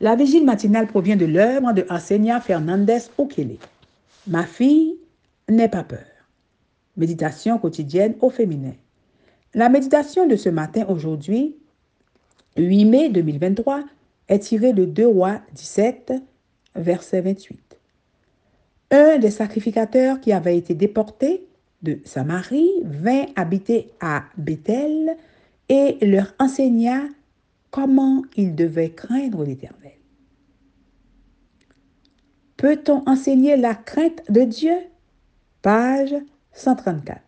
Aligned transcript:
La 0.00 0.14
vigile 0.14 0.44
matinale 0.44 0.86
provient 0.86 1.16
de 1.16 1.26
l'œuvre 1.26 1.72
de 1.72 1.84
Enseignant 1.90 2.40
Fernandez 2.40 3.00
Okele. 3.18 3.56
Ma 4.28 4.44
fille, 4.44 4.96
n'aie 5.48 5.68
pas 5.68 5.82
peur. 5.82 6.06
Méditation 6.96 7.58
quotidienne 7.58 8.14
au 8.20 8.30
féminin. 8.30 8.74
La 9.54 9.68
méditation 9.68 10.26
de 10.26 10.36
ce 10.36 10.48
matin 10.48 10.84
aujourd'hui, 10.88 11.56
8 12.56 12.84
mai 12.84 13.08
2023, 13.08 13.82
est 14.28 14.38
tirée 14.38 14.72
de 14.72 14.84
2 14.84 15.06
rois 15.06 15.40
17, 15.54 16.12
verset 16.76 17.20
28. 17.20 17.58
Un 18.92 19.18
des 19.18 19.30
sacrificateurs 19.30 20.20
qui 20.20 20.32
avait 20.32 20.56
été 20.56 20.74
déporté 20.74 21.44
de 21.82 21.98
Samarie 22.04 22.70
vint 22.84 23.26
habiter 23.34 23.90
à 24.00 24.24
Bethel 24.36 25.16
et 25.68 25.98
leur 26.06 26.34
enseigna 26.38 27.00
comment 27.70 28.22
ils 28.36 28.54
devaient 28.54 28.90
craindre 28.90 29.44
l'Éternel? 29.44 29.92
Peut-on 32.56 33.08
enseigner 33.08 33.56
la 33.56 33.74
crainte 33.74 34.22
de 34.28 34.42
Dieu? 34.42 34.76
Page 35.62 36.14
134. 36.52 37.20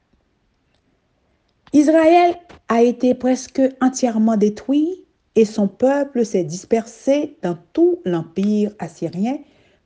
Israël 1.72 2.34
a 2.68 2.82
été 2.82 3.14
presque 3.14 3.62
entièrement 3.80 4.36
détruit 4.36 5.04
et 5.36 5.44
son 5.44 5.68
peuple 5.68 6.24
s'est 6.24 6.44
dispersé 6.44 7.36
dans 7.42 7.56
tout 7.72 8.00
l'empire 8.04 8.72
assyrien 8.78 9.38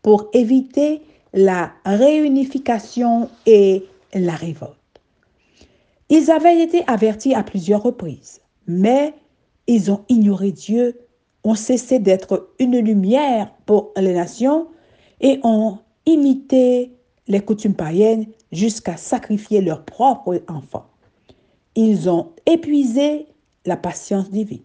pour 0.03 0.31
éviter 0.33 1.03
la 1.35 1.73
réunification 1.85 3.29
et 3.45 3.85
la 4.15 4.35
révolte. 4.35 4.79
Ils 6.09 6.31
avaient 6.31 6.63
été 6.63 6.85
avertis 6.87 7.35
à 7.35 7.43
plusieurs 7.43 7.83
reprises, 7.83 8.41
mais 8.67 9.15
ils 9.67 9.91
ont 9.91 10.05
ignoré 10.09 10.53
Dieu, 10.53 11.01
ont 11.43 11.55
cessé 11.55 11.99
d'être 11.99 12.51
une 12.59 12.79
lumière 12.79 13.53
pour 13.67 13.93
les 13.97 14.15
nations 14.15 14.69
et 15.21 15.41
ont 15.43 15.79
imité 16.07 16.93
les 17.29 17.41
coutumes 17.41 17.75
païennes 17.75 18.27
jusqu'à 18.53 18.97
sacrifier 18.97 19.61
leurs 19.61 19.85
propres 19.85 20.43
enfants. 20.49 20.87
Ils 21.77 22.09
ont 22.09 22.33
épuisé 22.47 23.27
la 23.67 23.77
patience 23.77 24.31
divine. 24.31 24.63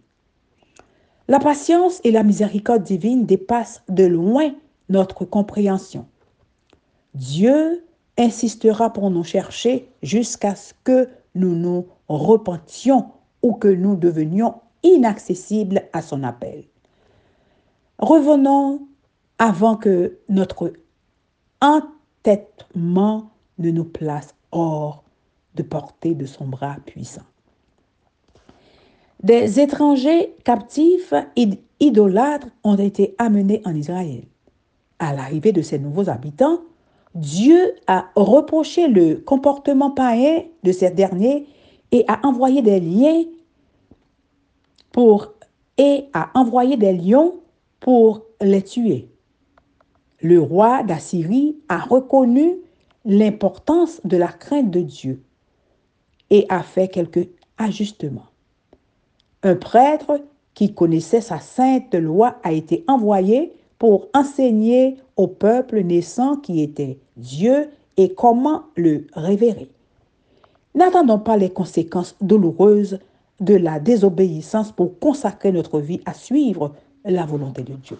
La 1.28 1.38
patience 1.38 2.00
et 2.04 2.10
la 2.10 2.22
miséricorde 2.22 2.82
divine 2.82 3.24
dépassent 3.24 3.82
de 3.88 4.04
loin 4.04 4.52
notre 4.88 5.24
compréhension. 5.24 6.06
Dieu 7.14 7.84
insistera 8.18 8.92
pour 8.92 9.10
nous 9.10 9.24
chercher 9.24 9.88
jusqu'à 10.02 10.54
ce 10.54 10.74
que 10.84 11.08
nous 11.34 11.54
nous 11.54 11.86
repentions 12.08 13.06
ou 13.42 13.54
que 13.54 13.68
nous 13.68 13.96
devenions 13.96 14.54
inaccessibles 14.82 15.82
à 15.92 16.02
son 16.02 16.22
appel. 16.22 16.64
Revenons 17.98 18.86
avant 19.38 19.76
que 19.76 20.18
notre 20.28 20.72
entêtement 21.60 23.30
ne 23.58 23.70
nous 23.70 23.84
place 23.84 24.34
hors 24.52 25.04
de 25.54 25.62
portée 25.62 26.14
de 26.14 26.26
son 26.26 26.46
bras 26.46 26.76
puissant. 26.86 27.22
Des 29.22 29.60
étrangers 29.60 30.34
captifs 30.44 31.12
et 31.36 31.48
idolâtres 31.78 32.48
ont 32.64 32.76
été 32.76 33.14
amenés 33.18 33.60
en 33.64 33.74
Israël. 33.74 34.22
À 34.98 35.14
l'arrivée 35.14 35.52
de 35.52 35.62
ces 35.62 35.78
nouveaux 35.78 36.08
habitants, 36.08 36.60
Dieu 37.14 37.74
a 37.86 38.06
reproché 38.14 38.88
le 38.88 39.16
comportement 39.16 39.90
païen 39.90 40.44
de 40.62 40.72
ces 40.72 40.90
derniers 40.90 41.46
et 41.92 42.04
a 42.08 42.24
envoyé 42.26 42.62
des 42.62 42.80
liens 42.80 43.24
et 45.78 46.04
a 46.12 46.30
envoyé 46.34 46.76
des 46.76 46.92
lions 46.92 47.40
pour 47.80 48.22
les 48.40 48.62
tuer. 48.62 49.08
Le 50.20 50.40
roi 50.40 50.82
d'Assyrie 50.82 51.56
a 51.68 51.78
reconnu 51.78 52.56
l'importance 53.04 54.00
de 54.04 54.16
la 54.16 54.28
crainte 54.28 54.70
de 54.70 54.80
Dieu 54.80 55.22
et 56.28 56.44
a 56.48 56.62
fait 56.62 56.88
quelques 56.88 57.28
ajustements. 57.56 58.26
Un 59.42 59.56
prêtre 59.56 60.20
qui 60.52 60.74
connaissait 60.74 61.22
sa 61.22 61.40
sainte 61.40 61.94
loi 61.94 62.38
a 62.42 62.52
été 62.52 62.84
envoyé 62.86 63.52
pour 63.78 64.08
enseigner 64.12 64.96
au 65.16 65.26
peuple 65.26 65.80
naissant 65.80 66.36
qui 66.36 66.60
était 66.60 66.98
Dieu 67.16 67.70
et 67.96 68.12
comment 68.12 68.64
le 68.76 69.06
révérer. 69.14 69.70
N'attendons 70.74 71.18
pas 71.18 71.38
les 71.38 71.50
conséquences 71.50 72.14
douloureuses 72.20 72.98
de 73.40 73.54
la 73.54 73.80
désobéissance 73.80 74.72
pour 74.72 74.98
consacrer 74.98 75.50
notre 75.52 75.80
vie 75.80 76.00
à 76.04 76.14
suivre 76.14 76.74
la 77.04 77.24
volonté 77.24 77.62
de 77.62 77.74
Dieu. 77.74 77.98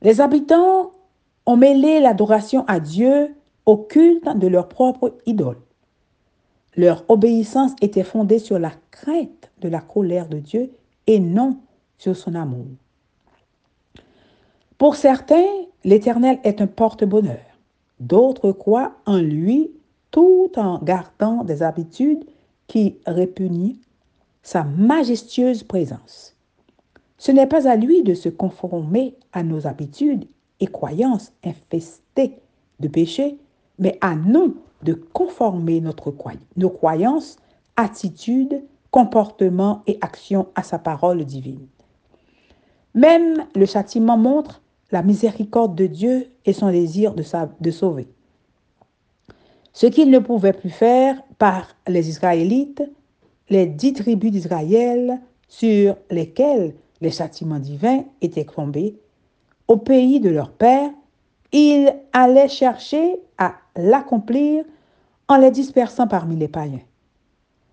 Les 0.00 0.20
habitants 0.20 0.92
ont 1.46 1.56
mêlé 1.56 2.00
l'adoration 2.00 2.64
à 2.66 2.80
Dieu 2.80 3.34
au 3.66 3.76
culte 3.76 4.36
de 4.36 4.48
leur 4.48 4.68
propre 4.68 5.14
idole. 5.26 5.58
Leur 6.76 7.04
obéissance 7.08 7.72
était 7.80 8.02
fondée 8.02 8.38
sur 8.38 8.58
la 8.58 8.72
crainte 8.90 9.50
de 9.60 9.68
la 9.68 9.80
colère 9.80 10.28
de 10.28 10.38
Dieu 10.38 10.72
et 11.06 11.20
non 11.20 11.58
sur 11.98 12.16
son 12.16 12.34
amour. 12.34 12.66
Pour 14.78 14.96
certains, 14.96 15.46
l'Éternel 15.84 16.40
est 16.42 16.60
un 16.60 16.66
porte-bonheur. 16.66 17.38
D'autres 18.00 18.50
croient 18.50 18.94
en 19.06 19.18
lui 19.18 19.70
tout 20.12 20.52
en 20.56 20.78
gardant 20.78 21.42
des 21.42 21.64
habitudes 21.64 22.24
qui 22.68 22.98
répugnent 23.06 23.74
sa 24.42 24.62
majestueuse 24.62 25.64
présence. 25.64 26.36
Ce 27.18 27.32
n'est 27.32 27.46
pas 27.46 27.68
à 27.68 27.76
lui 27.76 28.02
de 28.02 28.14
se 28.14 28.28
conformer 28.28 29.16
à 29.32 29.42
nos 29.42 29.66
habitudes 29.66 30.26
et 30.60 30.66
croyances 30.66 31.32
infestées 31.44 32.38
de 32.78 32.88
péché, 32.88 33.38
mais 33.78 33.98
à 34.00 34.14
nous 34.14 34.56
de 34.82 34.94
conformer 34.94 35.82
nos 36.56 36.70
croyances, 36.70 37.36
attitudes, 37.76 38.62
comportements 38.90 39.82
et 39.86 39.98
actions 40.00 40.48
à 40.54 40.62
sa 40.62 40.78
parole 40.78 41.24
divine. 41.24 41.66
Même 42.94 43.46
le 43.54 43.66
châtiment 43.66 44.18
montre 44.18 44.60
la 44.90 45.02
miséricorde 45.02 45.74
de 45.74 45.86
Dieu 45.86 46.26
et 46.44 46.52
son 46.52 46.70
désir 46.70 47.14
de 47.14 47.70
sauver. 47.70 48.08
Ce 49.72 49.86
qu'il 49.86 50.10
ne 50.10 50.18
pouvait 50.18 50.52
plus 50.52 50.70
faire 50.70 51.22
par 51.38 51.76
les 51.88 52.08
Israélites, 52.08 52.82
les 53.48 53.66
dix 53.66 53.92
tribus 53.92 54.30
d'Israël 54.30 55.20
sur 55.48 55.96
lesquelles 56.10 56.74
les 57.00 57.10
châtiments 57.10 57.58
divins 57.58 58.04
étaient 58.20 58.44
tombés, 58.44 58.96
au 59.68 59.76
pays 59.76 60.20
de 60.20 60.30
leur 60.30 60.50
père, 60.50 60.90
il 61.52 61.94
allait 62.12 62.48
chercher 62.48 63.16
à 63.38 63.54
l'accomplir 63.76 64.64
en 65.28 65.36
les 65.36 65.50
dispersant 65.50 66.06
parmi 66.06 66.36
les 66.36 66.48
païens. 66.48 66.80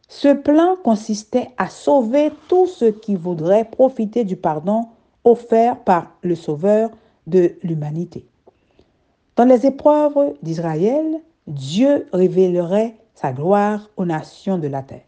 Ce 0.08 0.34
plan 0.34 0.76
consistait 0.84 1.50
à 1.58 1.70
sauver 1.70 2.32
tous 2.48 2.68
ceux 2.68 2.92
qui 2.92 3.16
voudraient 3.16 3.66
profiter 3.66 4.24
du 4.24 4.36
pardon 4.36 4.88
offert 5.24 5.78
par 5.78 6.16
le 6.22 6.36
Sauveur 6.36 6.90
de 7.28 7.56
l'humanité. 7.62 8.26
Dans 9.36 9.46
les 9.46 9.66
épreuves 9.66 10.34
d'Israël, 10.42 11.22
Dieu 11.50 12.08
révélerait 12.14 12.96
sa 13.16 13.34
gloire 13.34 13.90
aux 13.98 14.06
nations 14.06 14.60
de 14.60 14.68
la 14.68 14.84
terre. 14.84 15.06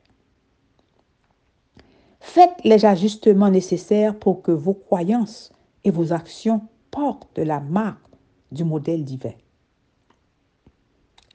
Faites 2.19 2.63
les 2.63 2.85
ajustements 2.85 3.52
nécessaires 3.52 4.18
pour 4.18 4.41
que 4.41 4.52
vos 4.52 4.74
croyances 4.74 5.52
et 5.84 5.91
vos 5.91 6.13
actions 6.13 6.62
portent 6.90 7.38
la 7.38 7.59
marque 7.59 8.00
du 8.52 8.63
modèle 8.63 9.06
divin. 9.06 9.34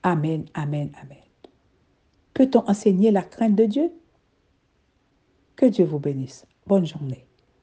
Amen, 0.02 0.44
amen, 0.54 0.90
amen. 1.00 1.18
Peut-on 2.34 2.68
enseigner 2.68 3.10
la 3.10 3.22
crainte 3.22 3.54
de 3.54 3.64
Dieu? 3.64 3.92
Que 5.54 5.66
Dieu 5.66 5.84
vous 5.84 5.98
bénisse. 5.98 6.46
Bonne 6.66 6.84
journée. 6.84 7.25